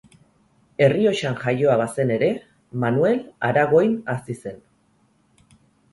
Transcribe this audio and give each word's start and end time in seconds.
Errioxan 0.85 1.35
jaioa 1.43 1.75
bazen 1.83 2.13
ere, 2.17 2.31
Manuel 2.85 3.21
Aragoin 3.51 3.97
hazi 4.15 4.41
zen. 4.41 4.61